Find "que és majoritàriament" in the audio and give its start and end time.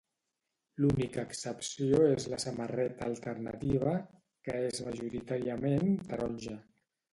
4.49-5.89